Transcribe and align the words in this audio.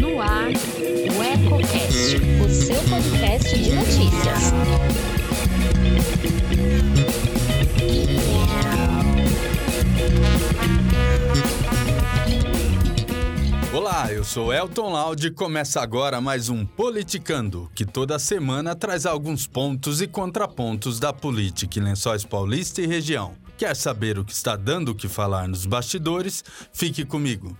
No 0.00 0.22
ar, 0.22 0.46
o 0.46 1.22
EcoCast, 1.24 2.16
o 2.40 2.48
seu 2.48 2.80
podcast 2.88 3.58
de 3.58 3.74
notícias. 3.74 4.52
Olá, 13.74 14.12
eu 14.12 14.22
sou 14.22 14.52
Elton 14.52 14.92
Laude 14.92 15.26
e 15.26 15.30
começa 15.32 15.80
agora 15.80 16.20
mais 16.20 16.48
um 16.48 16.64
Politicando, 16.64 17.68
que 17.74 17.84
toda 17.84 18.20
semana 18.20 18.76
traz 18.76 19.04
alguns 19.04 19.48
pontos 19.48 20.00
e 20.00 20.06
contrapontos 20.06 21.00
da 21.00 21.12
política 21.12 21.80
em 21.80 21.82
Lençóis 21.82 22.24
Paulista 22.24 22.80
e 22.80 22.86
região. 22.86 23.34
Quer 23.58 23.74
saber 23.74 24.18
o 24.18 24.24
que 24.24 24.32
está 24.32 24.54
dando 24.54 24.90
o 24.90 24.94
que 24.94 25.08
falar 25.08 25.48
nos 25.48 25.64
bastidores? 25.64 26.44
Fique 26.72 27.06
comigo. 27.06 27.56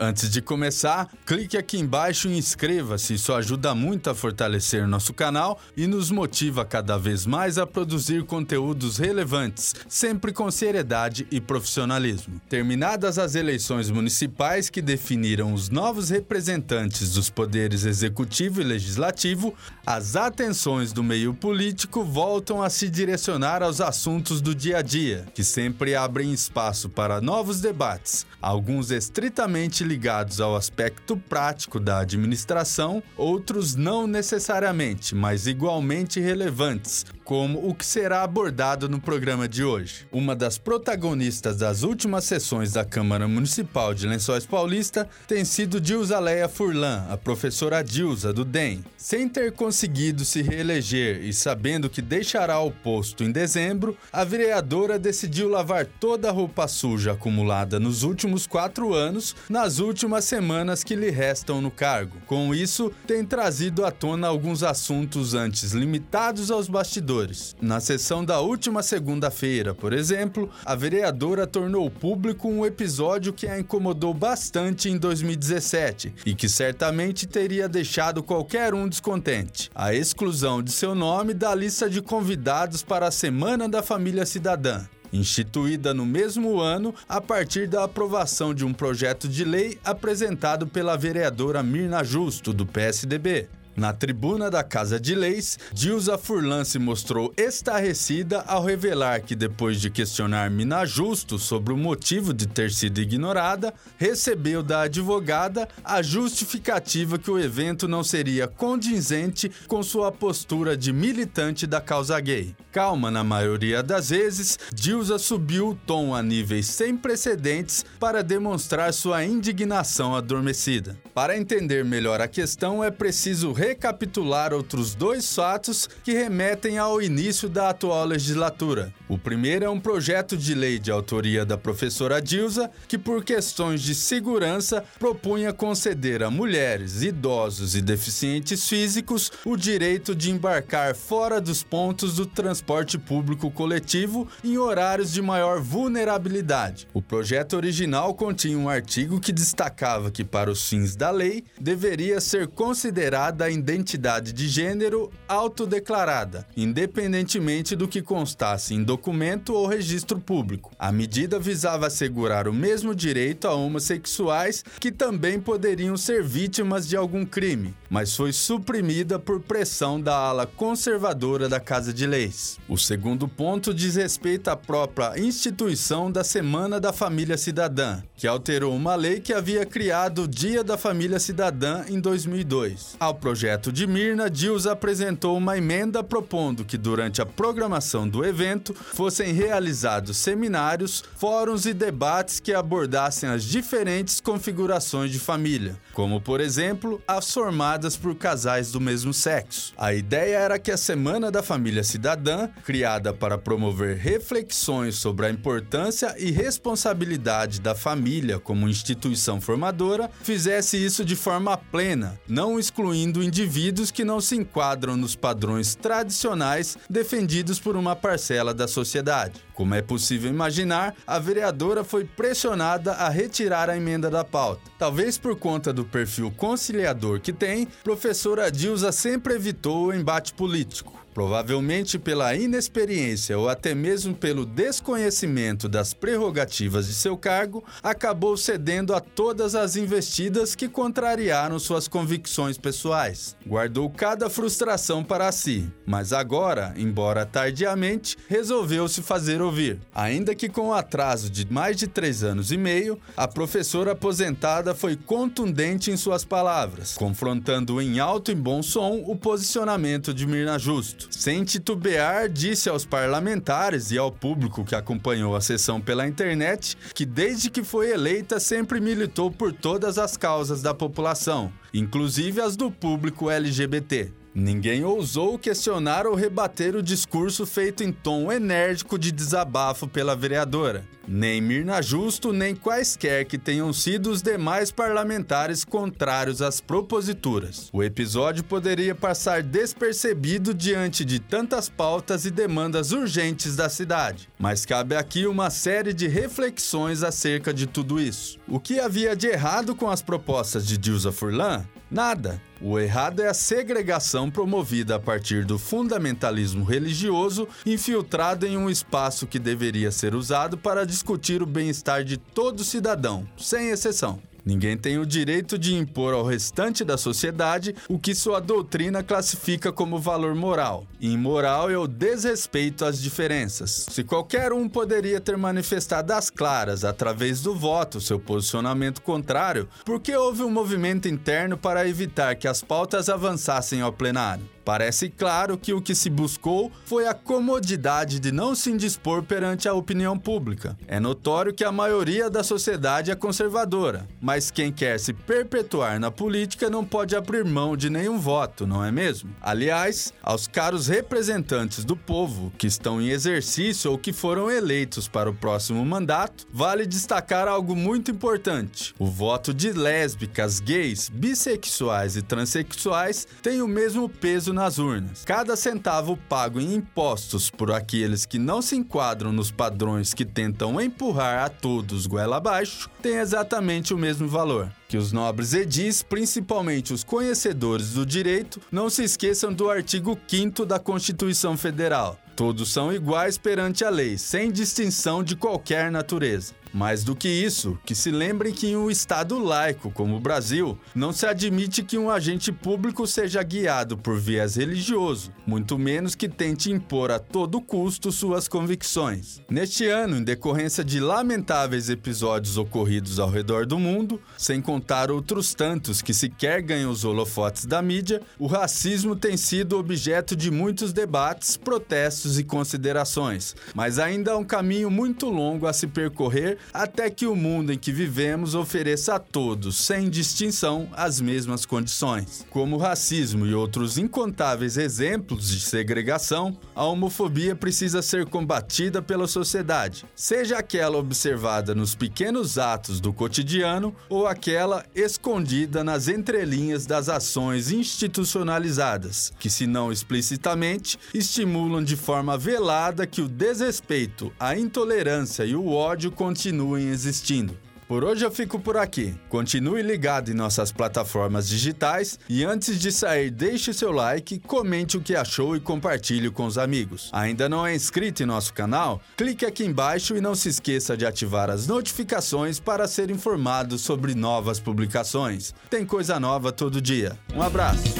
Antes 0.00 0.30
de 0.30 0.40
começar, 0.40 1.10
clique 1.26 1.56
aqui 1.56 1.76
embaixo 1.76 2.28
e 2.28 2.38
inscreva-se, 2.38 3.14
isso 3.14 3.32
ajuda 3.32 3.74
muito 3.74 4.08
a 4.08 4.14
fortalecer 4.14 4.86
nosso 4.86 5.12
canal 5.12 5.60
e 5.76 5.88
nos 5.88 6.12
motiva 6.12 6.64
cada 6.64 6.96
vez 6.96 7.26
mais 7.26 7.58
a 7.58 7.66
produzir 7.66 8.22
conteúdos 8.22 8.96
relevantes, 8.96 9.74
sempre 9.88 10.32
com 10.32 10.48
seriedade 10.52 11.26
e 11.32 11.40
profissionalismo. 11.40 12.40
Terminadas 12.48 13.18
as 13.18 13.34
eleições 13.34 13.90
municipais 13.90 14.70
que 14.70 14.80
definiram 14.80 15.52
os 15.52 15.68
novos 15.68 16.10
representantes 16.10 17.14
dos 17.14 17.28
poderes 17.28 17.84
executivo 17.84 18.60
e 18.60 18.64
legislativo, 18.64 19.52
as 19.84 20.14
atenções 20.14 20.92
do 20.92 21.02
meio 21.02 21.34
político 21.34 22.04
voltam 22.04 22.62
a 22.62 22.70
se 22.70 22.88
direcionar 22.88 23.64
aos 23.64 23.80
assuntos 23.80 24.40
do 24.40 24.54
dia 24.54 24.78
a 24.78 24.82
dia, 24.82 25.26
que 25.34 25.42
sempre 25.42 25.96
abrem 25.96 26.32
espaço 26.32 26.88
para 26.88 27.20
novos 27.20 27.60
debates, 27.60 28.24
alguns 28.40 28.92
estritamente 28.92 29.87
ligados 29.88 30.40
ao 30.40 30.54
aspecto 30.54 31.16
prático 31.16 31.80
da 31.80 32.00
administração, 32.00 33.02
outros 33.16 33.74
não 33.74 34.06
necessariamente, 34.06 35.14
mas 35.14 35.46
igualmente 35.46 36.20
relevantes, 36.20 37.06
como 37.24 37.68
o 37.68 37.74
que 37.74 37.84
será 37.84 38.22
abordado 38.22 38.88
no 38.88 39.00
programa 39.00 39.48
de 39.48 39.62
hoje. 39.64 40.06
Uma 40.10 40.34
das 40.34 40.56
protagonistas 40.56 41.58
das 41.58 41.82
últimas 41.82 42.24
sessões 42.24 42.72
da 42.72 42.84
Câmara 42.84 43.28
Municipal 43.28 43.92
de 43.92 44.06
Lençóis 44.06 44.46
Paulista 44.46 45.08
tem 45.26 45.44
sido 45.44 45.80
Dilza 45.80 46.18
Leia 46.18 46.48
Furlan, 46.48 47.06
a 47.10 47.16
professora 47.16 47.82
Dilza 47.82 48.32
do 48.32 48.44
DEM. 48.44 48.84
Sem 48.96 49.28
ter 49.28 49.52
conseguido 49.52 50.24
se 50.24 50.40
reeleger 50.42 51.22
e 51.22 51.32
sabendo 51.32 51.90
que 51.90 52.00
deixará 52.00 52.60
o 52.60 52.70
posto 52.70 53.22
em 53.22 53.30
dezembro, 53.30 53.96
a 54.12 54.24
vereadora 54.24 54.98
decidiu 54.98 55.48
lavar 55.48 55.86
toda 55.86 56.28
a 56.28 56.32
roupa 56.32 56.66
suja 56.66 57.12
acumulada 57.12 57.78
nos 57.78 58.02
últimos 58.02 58.46
quatro 58.46 58.94
anos 58.94 59.36
nas 59.48 59.77
últimas 59.78 60.24
semanas 60.24 60.82
que 60.84 60.94
lhe 60.94 61.10
restam 61.10 61.60
no 61.60 61.70
cargo. 61.70 62.18
Com 62.26 62.54
isso, 62.54 62.92
tem 63.06 63.24
trazido 63.24 63.84
à 63.84 63.90
tona 63.90 64.26
alguns 64.26 64.62
assuntos 64.62 65.34
antes 65.34 65.72
limitados 65.72 66.50
aos 66.50 66.68
bastidores. 66.68 67.56
Na 67.60 67.80
sessão 67.80 68.24
da 68.24 68.40
última 68.40 68.82
segunda-feira, 68.82 69.74
por 69.74 69.92
exemplo, 69.92 70.50
a 70.64 70.74
vereadora 70.74 71.46
tornou 71.46 71.90
público 71.90 72.48
um 72.48 72.64
episódio 72.64 73.32
que 73.32 73.46
a 73.46 73.58
incomodou 73.58 74.12
bastante 74.14 74.88
em 74.88 74.98
2017 74.98 76.14
e 76.26 76.34
que 76.34 76.48
certamente 76.48 77.26
teria 77.26 77.68
deixado 77.68 78.22
qualquer 78.22 78.74
um 78.74 78.88
descontente: 78.88 79.70
a 79.74 79.94
exclusão 79.94 80.62
de 80.62 80.72
seu 80.72 80.94
nome 80.94 81.34
da 81.34 81.54
lista 81.54 81.88
de 81.88 82.02
convidados 82.02 82.82
para 82.82 83.08
a 83.08 83.10
Semana 83.10 83.68
da 83.68 83.82
Família 83.82 84.26
Cidadã 84.26 84.86
instituída 85.12 85.92
no 85.94 86.06
mesmo 86.06 86.60
ano 86.60 86.94
a 87.08 87.20
partir 87.20 87.66
da 87.66 87.84
aprovação 87.84 88.54
de 88.54 88.64
um 88.64 88.72
projeto 88.72 89.28
de 89.28 89.44
lei 89.44 89.78
apresentado 89.84 90.66
pela 90.66 90.96
vereadora 90.96 91.62
Mirna 91.62 92.02
Justo, 92.04 92.52
do 92.52 92.66
PSDB. 92.66 93.48
Na 93.78 93.92
tribuna 93.92 94.50
da 94.50 94.64
Casa 94.64 94.98
de 94.98 95.14
Leis, 95.14 95.56
Dilza 95.72 96.18
Furlan 96.18 96.64
se 96.64 96.80
mostrou 96.80 97.32
estarrecida 97.36 98.40
ao 98.40 98.64
revelar 98.64 99.20
que, 99.20 99.36
depois 99.36 99.80
de 99.80 99.88
questionar 99.88 100.50
Mina 100.50 100.84
Justo 100.84 101.38
sobre 101.38 101.72
o 101.72 101.76
motivo 101.76 102.34
de 102.34 102.48
ter 102.48 102.72
sido 102.72 103.00
ignorada, 103.00 103.72
recebeu 103.96 104.64
da 104.64 104.80
advogada 104.80 105.68
a 105.84 106.02
justificativa 106.02 107.20
que 107.20 107.30
o 107.30 107.38
evento 107.38 107.86
não 107.86 108.02
seria 108.02 108.48
condizente 108.48 109.48
com 109.68 109.80
sua 109.80 110.10
postura 110.10 110.76
de 110.76 110.92
militante 110.92 111.64
da 111.64 111.80
causa 111.80 112.18
gay. 112.18 112.56
Calma 112.72 113.12
na 113.12 113.22
maioria 113.22 113.80
das 113.80 114.10
vezes, 114.10 114.58
Dilza 114.74 115.18
subiu 115.18 115.68
o 115.68 115.74
tom 115.74 116.14
a 116.16 116.22
níveis 116.22 116.66
sem 116.66 116.96
precedentes 116.96 117.84
para 118.00 118.24
demonstrar 118.24 118.92
sua 118.92 119.24
indignação 119.24 120.16
adormecida. 120.16 120.98
Para 121.14 121.38
entender 121.38 121.84
melhor 121.84 122.20
a 122.20 122.26
questão, 122.26 122.82
é 122.82 122.90
preciso 122.90 123.52
recapitular 123.68 124.54
outros 124.54 124.94
dois 124.94 125.34
fatos 125.34 125.88
que 126.02 126.12
remetem 126.12 126.78
ao 126.78 127.02
início 127.02 127.50
da 127.50 127.68
atual 127.68 128.06
legislatura. 128.06 128.94
O 129.06 129.18
primeiro 129.18 129.64
é 129.64 129.70
um 129.70 129.78
projeto 129.80 130.38
de 130.38 130.54
lei 130.54 130.78
de 130.78 130.90
autoria 130.90 131.44
da 131.44 131.58
professora 131.58 132.20
Dilza, 132.20 132.70
que, 132.86 132.96
por 132.96 133.22
questões 133.22 133.82
de 133.82 133.94
segurança, 133.94 134.82
propunha 134.98 135.52
conceder 135.52 136.22
a 136.22 136.30
mulheres, 136.30 137.02
idosos 137.02 137.74
e 137.74 137.82
deficientes 137.82 138.66
físicos 138.66 139.30
o 139.44 139.56
direito 139.56 140.14
de 140.14 140.30
embarcar 140.30 140.94
fora 140.94 141.40
dos 141.40 141.62
pontos 141.62 142.16
do 142.16 142.24
transporte 142.24 142.96
público 142.96 143.50
coletivo 143.50 144.26
em 144.42 144.56
horários 144.56 145.12
de 145.12 145.20
maior 145.20 145.60
vulnerabilidade. 145.60 146.88
O 146.94 147.02
projeto 147.02 147.54
original 147.54 148.14
continha 148.14 148.56
um 148.58 148.68
artigo 148.68 149.20
que 149.20 149.32
destacava 149.32 150.10
que, 150.10 150.24
para 150.24 150.50
os 150.50 150.66
fins 150.68 150.96
da 150.96 151.10
lei, 151.10 151.44
deveria 151.60 152.20
ser 152.20 152.46
considerada 152.48 153.44
a 153.44 153.57
identidade 153.58 154.32
de 154.32 154.48
gênero 154.48 155.10
autodeclarada, 155.26 156.46
independentemente 156.56 157.76
do 157.76 157.88
que 157.88 158.00
constasse 158.00 158.74
em 158.74 158.82
documento 158.82 159.52
ou 159.54 159.66
registro 159.66 160.18
público. 160.18 160.70
A 160.78 160.90
medida 160.90 161.38
visava 161.38 161.86
assegurar 161.86 162.48
o 162.48 162.52
mesmo 162.52 162.94
direito 162.94 163.46
a 163.46 163.54
homossexuais 163.54 164.64
que 164.80 164.90
também 164.90 165.40
poderiam 165.40 165.96
ser 165.96 166.22
vítimas 166.22 166.88
de 166.88 166.96
algum 166.96 167.24
crime, 167.24 167.74
mas 167.88 168.14
foi 168.14 168.32
suprimida 168.32 169.18
por 169.18 169.40
pressão 169.40 170.00
da 170.00 170.14
ala 170.14 170.46
conservadora 170.46 171.48
da 171.48 171.58
Casa 171.58 171.92
de 171.92 172.06
Leis. 172.06 172.58
O 172.68 172.76
segundo 172.76 173.26
ponto 173.26 173.72
diz 173.72 173.96
respeito 173.96 174.48
à 174.48 174.56
própria 174.56 175.18
instituição 175.18 176.10
da 176.10 176.22
Semana 176.22 176.78
da 176.78 176.92
Família 176.92 177.38
Cidadã, 177.38 178.02
que 178.16 178.26
alterou 178.26 178.74
uma 178.74 178.94
lei 178.94 179.20
que 179.20 179.32
havia 179.32 179.64
criado 179.64 180.22
o 180.22 180.28
Dia 180.28 180.62
da 180.62 180.76
Família 180.76 181.18
Cidadã 181.18 181.84
em 181.88 182.00
2002. 182.00 182.96
Ao 183.00 183.14
projeto 183.14 183.72
de 183.72 183.86
Mirna, 183.86 184.28
Dilza 184.28 184.72
apresentou 184.72 185.36
uma 185.36 185.56
emenda 185.56 186.02
propondo 186.02 186.64
que 186.64 186.76
durante 186.76 187.22
a 187.22 187.26
programação 187.26 188.08
do 188.08 188.24
evento 188.24 188.74
fossem 188.74 189.32
realizados 189.32 190.18
seminários, 190.18 191.02
fóruns 191.16 191.64
e 191.64 191.72
debates 191.72 192.40
que 192.40 192.52
abordassem 192.52 193.28
as 193.28 193.44
diferentes 193.44 194.20
configurações 194.20 195.10
de 195.10 195.18
família, 195.18 195.76
como 195.94 196.20
por 196.20 196.40
exemplo 196.40 197.00
as 197.06 197.32
formadas 197.32 197.77
por 197.96 198.14
casais 198.14 198.72
do 198.72 198.80
mesmo 198.80 199.12
sexo. 199.12 199.72
A 199.76 199.94
ideia 199.94 200.38
era 200.38 200.58
que 200.58 200.70
a 200.70 200.76
Semana 200.76 201.30
da 201.30 201.42
Família 201.42 201.82
Cidadã, 201.84 202.48
criada 202.64 203.12
para 203.12 203.38
promover 203.38 203.96
reflexões 203.96 204.96
sobre 204.96 205.26
a 205.26 205.30
importância 205.30 206.14
e 206.18 206.30
responsabilidade 206.30 207.60
da 207.60 207.74
família 207.74 208.38
como 208.38 208.68
instituição 208.68 209.40
formadora, 209.40 210.10
fizesse 210.22 210.76
isso 210.76 211.04
de 211.04 211.14
forma 211.14 211.56
plena, 211.56 212.18
não 212.26 212.58
excluindo 212.58 213.22
indivíduos 213.22 213.90
que 213.90 214.04
não 214.04 214.20
se 214.20 214.36
enquadram 214.36 214.96
nos 214.96 215.14
padrões 215.14 215.74
tradicionais 215.74 216.76
defendidos 216.90 217.60
por 217.60 217.76
uma 217.76 217.94
parcela 217.94 218.52
da 218.52 218.66
sociedade. 218.66 219.40
Como 219.54 219.74
é 219.74 219.82
possível 219.82 220.30
imaginar, 220.30 220.94
a 221.06 221.18
vereadora 221.18 221.82
foi 221.82 222.04
pressionada 222.04 222.92
a 222.92 223.08
retirar 223.08 223.68
a 223.68 223.76
emenda 223.76 224.08
da 224.08 224.24
pauta. 224.24 224.62
Talvez 224.78 225.18
por 225.18 225.36
conta 225.36 225.72
do 225.72 225.84
perfil 225.84 226.30
conciliador 226.30 227.20
que 227.20 227.32
tem, 227.32 227.67
professora 227.82 228.50
Dilza 228.50 228.92
sempre 228.92 229.34
evitou 229.34 229.86
o 229.86 229.92
embate 229.92 230.32
político. 230.32 230.98
Provavelmente 231.18 231.98
pela 231.98 232.36
inexperiência 232.36 233.36
ou 233.36 233.48
até 233.48 233.74
mesmo 233.74 234.14
pelo 234.14 234.46
desconhecimento 234.46 235.68
das 235.68 235.92
prerrogativas 235.92 236.86
de 236.86 236.94
seu 236.94 237.16
cargo, 237.16 237.64
acabou 237.82 238.36
cedendo 238.36 238.94
a 238.94 239.00
todas 239.00 239.56
as 239.56 239.74
investidas 239.74 240.54
que 240.54 240.68
contrariaram 240.68 241.58
suas 241.58 241.88
convicções 241.88 242.56
pessoais. 242.56 243.34
Guardou 243.44 243.90
cada 243.90 244.30
frustração 244.30 245.02
para 245.02 245.32
si, 245.32 245.68
mas 245.84 246.12
agora, 246.12 246.72
embora 246.76 247.26
tardiamente, 247.26 248.16
resolveu 248.28 248.86
se 248.86 249.02
fazer 249.02 249.42
ouvir. 249.42 249.80
Ainda 249.92 250.36
que 250.36 250.48
com 250.48 250.68
o 250.68 250.72
atraso 250.72 251.28
de 251.28 251.52
mais 251.52 251.76
de 251.76 251.88
três 251.88 252.22
anos 252.22 252.52
e 252.52 252.56
meio, 252.56 252.96
a 253.16 253.26
professora 253.26 253.90
aposentada 253.90 254.72
foi 254.72 254.94
contundente 254.94 255.90
em 255.90 255.96
suas 255.96 256.24
palavras, 256.24 256.94
confrontando 256.94 257.82
em 257.82 257.98
alto 257.98 258.30
e 258.30 258.36
bom 258.36 258.62
som 258.62 259.02
o 259.04 259.16
posicionamento 259.16 260.14
de 260.14 260.24
Mirna 260.24 260.56
Justo. 260.60 261.07
Sem 261.10 261.42
titubear, 261.42 262.28
disse 262.28 262.68
aos 262.68 262.84
parlamentares 262.84 263.90
e 263.90 263.98
ao 263.98 264.12
público 264.12 264.64
que 264.64 264.74
acompanhou 264.74 265.34
a 265.34 265.40
sessão 265.40 265.80
pela 265.80 266.06
internet 266.06 266.76
que, 266.94 267.06
desde 267.06 267.50
que 267.50 267.64
foi 267.64 267.90
eleita, 267.90 268.38
sempre 268.38 268.80
militou 268.80 269.30
por 269.30 269.52
todas 269.52 269.98
as 269.98 270.16
causas 270.16 270.62
da 270.62 270.74
população, 270.74 271.52
inclusive 271.72 272.40
as 272.40 272.56
do 272.56 272.70
público 272.70 273.30
LGBT. 273.30 274.12
Ninguém 274.38 274.84
ousou 274.84 275.36
questionar 275.36 276.06
ou 276.06 276.14
rebater 276.14 276.76
o 276.76 276.82
discurso 276.82 277.44
feito 277.44 277.82
em 277.82 277.90
tom 277.90 278.30
enérgico 278.30 278.96
de 278.96 279.10
desabafo 279.10 279.88
pela 279.88 280.14
vereadora. 280.14 280.86
Nem 281.08 281.40
Mirna 281.40 281.82
Justo, 281.82 282.32
nem 282.32 282.54
quaisquer 282.54 283.24
que 283.24 283.36
tenham 283.36 283.72
sido 283.72 284.10
os 284.10 284.22
demais 284.22 284.70
parlamentares 284.70 285.64
contrários 285.64 286.40
às 286.40 286.60
proposituras. 286.60 287.68
O 287.72 287.82
episódio 287.82 288.44
poderia 288.44 288.94
passar 288.94 289.42
despercebido 289.42 290.54
diante 290.54 291.04
de 291.04 291.18
tantas 291.18 291.68
pautas 291.68 292.24
e 292.24 292.30
demandas 292.30 292.92
urgentes 292.92 293.56
da 293.56 293.68
cidade. 293.68 294.28
Mas 294.38 294.64
cabe 294.64 294.94
aqui 294.94 295.26
uma 295.26 295.50
série 295.50 295.92
de 295.92 296.06
reflexões 296.06 297.02
acerca 297.02 297.52
de 297.52 297.66
tudo 297.66 298.00
isso. 298.00 298.38
O 298.46 298.60
que 298.60 298.78
havia 298.78 299.16
de 299.16 299.26
errado 299.26 299.74
com 299.74 299.90
as 299.90 300.00
propostas 300.00 300.64
de 300.64 300.78
Dilsa 300.78 301.10
Furlan? 301.10 301.64
Nada. 301.90 302.40
O 302.60 302.78
errado 302.78 303.22
é 303.22 303.28
a 303.28 303.34
segregação 303.34 304.30
promovida 304.30 304.96
a 304.96 305.00
partir 305.00 305.44
do 305.44 305.58
fundamentalismo 305.58 306.64
religioso 306.64 307.48
infiltrado 307.64 308.46
em 308.46 308.56
um 308.56 308.68
espaço 308.68 309.26
que 309.26 309.38
deveria 309.38 309.90
ser 309.90 310.14
usado 310.14 310.58
para 310.58 310.84
discutir 310.84 311.42
o 311.42 311.46
bem-estar 311.46 312.04
de 312.04 312.16
todo 312.16 312.64
cidadão, 312.64 313.26
sem 313.36 313.70
exceção. 313.70 314.20
Ninguém 314.48 314.78
tem 314.78 314.96
o 314.96 315.04
direito 315.04 315.58
de 315.58 315.74
impor 315.74 316.14
ao 316.14 316.24
restante 316.24 316.82
da 316.82 316.96
sociedade 316.96 317.74
o 317.86 317.98
que 317.98 318.14
sua 318.14 318.40
doutrina 318.40 319.02
classifica 319.02 319.70
como 319.70 319.98
valor 319.98 320.34
moral. 320.34 320.86
Imoral 320.98 321.68
é 321.68 321.76
o 321.76 321.86
desrespeito 321.86 322.86
às 322.86 322.98
diferenças. 322.98 323.84
Se 323.90 324.02
qualquer 324.02 324.50
um 324.54 324.66
poderia 324.66 325.20
ter 325.20 325.36
manifestado 325.36 326.14
às 326.14 326.30
claras, 326.30 326.82
através 326.82 327.42
do 327.42 327.54
voto, 327.54 328.00
seu 328.00 328.18
posicionamento 328.18 329.02
contrário, 329.02 329.68
por 329.84 330.00
que 330.00 330.16
houve 330.16 330.42
um 330.42 330.50
movimento 330.50 331.06
interno 331.06 331.58
para 331.58 331.86
evitar 331.86 332.34
que 332.34 332.48
as 332.48 332.62
pautas 332.62 333.10
avançassem 333.10 333.82
ao 333.82 333.92
plenário? 333.92 334.48
Parece 334.68 335.08
claro 335.08 335.56
que 335.56 335.72
o 335.72 335.80
que 335.80 335.94
se 335.94 336.10
buscou 336.10 336.70
foi 336.84 337.06
a 337.06 337.14
comodidade 337.14 338.20
de 338.20 338.30
não 338.30 338.54
se 338.54 338.70
indispor 338.70 339.22
perante 339.22 339.66
a 339.66 339.72
opinião 339.72 340.18
pública. 340.18 340.76
É 340.86 341.00
notório 341.00 341.54
que 341.54 341.64
a 341.64 341.72
maioria 341.72 342.28
da 342.28 342.44
sociedade 342.44 343.10
é 343.10 343.14
conservadora, 343.14 344.06
mas 344.20 344.50
quem 344.50 344.70
quer 344.70 345.00
se 345.00 345.14
perpetuar 345.14 345.98
na 345.98 346.10
política 346.10 346.68
não 346.68 346.84
pode 346.84 347.16
abrir 347.16 347.46
mão 347.46 347.78
de 347.78 347.88
nenhum 347.88 348.18
voto, 348.18 348.66
não 348.66 348.84
é 348.84 348.92
mesmo? 348.92 349.34
Aliás, 349.40 350.12
aos 350.22 350.46
caros 350.46 350.86
representantes 350.86 351.82
do 351.82 351.96
povo 351.96 352.52
que 352.58 352.66
estão 352.66 353.00
em 353.00 353.08
exercício 353.08 353.90
ou 353.90 353.96
que 353.96 354.12
foram 354.12 354.50
eleitos 354.50 355.08
para 355.08 355.30
o 355.30 355.34
próximo 355.34 355.82
mandato, 355.82 356.46
vale 356.52 356.84
destacar 356.84 357.48
algo 357.48 357.74
muito 357.74 358.10
importante: 358.10 358.94
o 358.98 359.06
voto 359.06 359.54
de 359.54 359.72
lésbicas, 359.72 360.60
gays, 360.60 361.08
bissexuais 361.08 362.18
e 362.18 362.20
transexuais 362.22 363.26
tem 363.40 363.62
o 363.62 363.66
mesmo 363.66 364.10
peso 364.10 364.57
nas 364.58 364.78
urnas. 364.78 365.24
Cada 365.24 365.56
centavo 365.56 366.18
pago 366.28 366.60
em 366.60 366.74
impostos 366.74 367.48
por 367.48 367.70
aqueles 367.70 368.26
que 368.26 368.38
não 368.38 368.60
se 368.60 368.76
enquadram 368.76 369.32
nos 369.32 369.50
padrões 369.50 370.12
que 370.12 370.24
tentam 370.24 370.80
empurrar 370.80 371.44
a 371.44 371.48
todos 371.48 372.06
goela 372.06 372.36
abaixo 372.36 372.90
tem 373.00 373.16
exatamente 373.16 373.94
o 373.94 373.98
mesmo 373.98 374.28
valor. 374.28 374.68
Que 374.88 374.96
os 374.96 375.12
nobres 375.12 375.54
edis, 375.54 376.02
principalmente 376.02 376.92
os 376.92 377.04
conhecedores 377.04 377.92
do 377.92 378.04
direito, 378.04 378.60
não 378.72 378.90
se 378.90 379.04
esqueçam 379.04 379.52
do 379.52 379.70
artigo 379.70 380.18
5 380.26 380.66
da 380.66 380.78
Constituição 380.78 381.56
Federal. 381.56 382.18
Todos 382.34 382.72
são 382.72 382.92
iguais 382.92 383.36
perante 383.36 383.84
a 383.84 383.90
lei, 383.90 384.16
sem 384.16 384.50
distinção 384.50 385.22
de 385.22 385.36
qualquer 385.36 385.90
natureza. 385.90 386.54
Mais 386.72 387.02
do 387.02 387.14
que 387.14 387.28
isso, 387.28 387.78
que 387.84 387.94
se 387.94 388.10
lembrem 388.10 388.52
que 388.52 388.68
em 388.68 388.76
um 388.76 388.90
Estado 388.90 389.38
laico 389.38 389.90
como 389.90 390.16
o 390.16 390.20
Brasil, 390.20 390.78
não 390.94 391.12
se 391.12 391.26
admite 391.26 391.82
que 391.82 391.98
um 391.98 392.10
agente 392.10 392.52
público 392.52 393.06
seja 393.06 393.42
guiado 393.42 393.96
por 393.96 394.18
viés 394.18 394.56
religioso, 394.56 395.32
muito 395.46 395.78
menos 395.78 396.14
que 396.14 396.28
tente 396.28 396.70
impor 396.70 397.10
a 397.10 397.18
todo 397.18 397.60
custo 397.60 398.12
suas 398.12 398.46
convicções. 398.46 399.40
Neste 399.48 399.86
ano, 399.86 400.16
em 400.16 400.22
decorrência 400.22 400.84
de 400.84 401.00
lamentáveis 401.00 401.88
episódios 401.88 402.56
ocorridos 402.56 403.18
ao 403.18 403.30
redor 403.30 403.66
do 403.66 403.78
mundo, 403.78 404.20
sem 404.36 404.60
contar 404.60 405.10
outros 405.10 405.54
tantos 405.54 406.02
que 406.02 406.12
sequer 406.12 406.62
ganham 406.62 406.90
os 406.90 407.04
holofotes 407.04 407.64
da 407.64 407.80
mídia, 407.80 408.20
o 408.38 408.46
racismo 408.46 409.16
tem 409.16 409.36
sido 409.36 409.78
objeto 409.78 410.36
de 410.36 410.50
muitos 410.50 410.92
debates, 410.92 411.56
protestos 411.56 412.38
e 412.38 412.44
considerações, 412.44 413.54
mas 413.74 413.98
ainda 413.98 414.32
há 414.32 414.36
um 414.36 414.44
caminho 414.44 414.90
muito 414.90 415.26
longo 415.28 415.66
a 415.66 415.72
se 415.72 415.86
percorrer 415.86 416.57
até 416.72 417.10
que 417.10 417.26
o 417.26 417.36
mundo 417.36 417.72
em 417.72 417.78
que 417.78 417.92
vivemos 417.92 418.54
ofereça 418.54 419.14
a 419.14 419.18
todos, 419.18 419.76
sem 419.84 420.08
distinção, 420.08 420.88
as 420.92 421.20
mesmas 421.20 421.64
condições. 421.64 422.46
Como 422.50 422.76
o 422.76 422.78
racismo 422.78 423.46
e 423.46 423.54
outros 423.54 423.98
incontáveis 423.98 424.76
exemplos 424.76 425.48
de 425.48 425.60
segregação, 425.60 426.56
a 426.74 426.84
homofobia 426.84 427.54
precisa 427.54 428.02
ser 428.02 428.26
combatida 428.26 429.00
pela 429.00 429.26
sociedade, 429.26 430.04
seja 430.14 430.58
aquela 430.58 430.98
observada 430.98 431.74
nos 431.74 431.94
pequenos 431.94 432.58
atos 432.58 433.00
do 433.00 433.12
cotidiano 433.12 433.94
ou 434.08 434.26
aquela 434.26 434.84
escondida 434.94 435.84
nas 435.84 436.08
entrelinhas 436.08 436.86
das 436.86 437.08
ações 437.08 437.70
institucionalizadas, 437.70 439.32
que, 439.38 439.50
se 439.50 439.66
não 439.66 439.92
explicitamente, 439.92 440.98
estimulam 441.14 441.82
de 441.82 441.96
forma 441.96 442.36
velada 442.36 443.06
que 443.06 443.20
o 443.20 443.28
desrespeito, 443.28 444.32
a 444.38 444.56
intolerância 444.56 445.44
e 445.44 445.54
o 445.54 445.68
ódio 445.68 446.10
continuem 446.10 446.47
continuem 446.48 446.88
existindo. 446.88 447.54
Por 447.86 448.04
hoje 448.04 448.24
eu 448.24 448.30
fico 448.30 448.58
por 448.58 448.76
aqui. 448.76 449.14
Continue 449.30 449.82
ligado 449.82 450.30
em 450.30 450.34
nossas 450.34 450.70
plataformas 450.70 451.48
digitais 451.48 452.18
e 452.28 452.44
antes 452.44 452.78
de 452.78 452.92
sair, 452.92 453.30
deixe 453.30 453.72
seu 453.72 453.90
like, 453.90 454.38
comente 454.40 454.96
o 454.96 455.00
que 455.00 455.14
achou 455.14 455.56
e 455.56 455.60
compartilhe 455.60 456.30
com 456.30 456.44
os 456.44 456.58
amigos. 456.58 457.08
Ainda 457.12 457.48
não 457.48 457.66
é 457.66 457.74
inscrito 457.74 458.22
em 458.22 458.26
nosso 458.26 458.52
canal? 458.52 459.00
Clique 459.16 459.46
aqui 459.46 459.64
embaixo 459.64 460.16
e 460.16 460.20
não 460.20 460.34
se 460.34 460.50
esqueça 460.50 460.96
de 460.96 461.06
ativar 461.06 461.48
as 461.48 461.66
notificações 461.66 462.60
para 462.60 462.86
ser 462.86 463.10
informado 463.10 463.78
sobre 463.78 464.14
novas 464.14 464.60
publicações. 464.60 465.54
Tem 465.70 465.86
coisa 465.86 466.20
nova 466.20 466.52
todo 466.52 466.82
dia. 466.82 467.18
Um 467.34 467.42
abraço. 467.42 467.94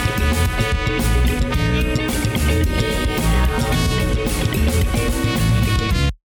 you. 5.15 5.24